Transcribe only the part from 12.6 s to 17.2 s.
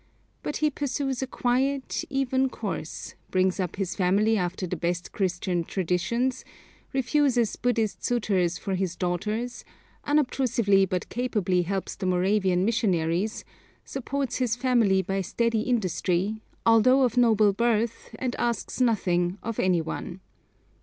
missionaries, supports his family by steady industry, although of